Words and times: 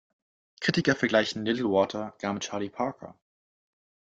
Kritiker 0.61 0.95
vergleichen 0.95 1.45
Little 1.45 1.69
Walter 1.69 2.15
gar 2.17 2.33
mit 2.33 2.41
Charlie 2.41 2.71
Parker. 2.71 3.13